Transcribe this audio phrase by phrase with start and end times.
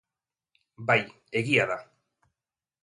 [0.89, 0.97] Bai,
[1.43, 1.81] egia da.